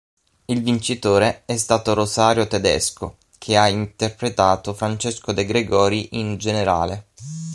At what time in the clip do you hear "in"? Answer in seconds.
6.17-6.37